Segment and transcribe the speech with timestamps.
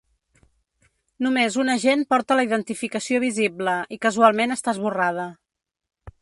[1.25, 5.29] Només un agent porta la identificació visible i casualment està esborrada.